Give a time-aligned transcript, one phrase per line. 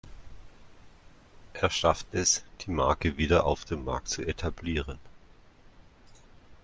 [1.53, 4.97] Er schafft es, die Marke wieder auf dem Markt zu etablieren.